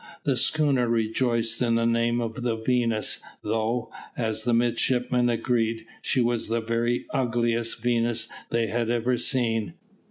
[0.23, 6.21] The schooner rejoiced in the name of the Venus, though, as the midshipmen agreed, she
[6.21, 9.75] was the very ugliest Venus they had ever seen.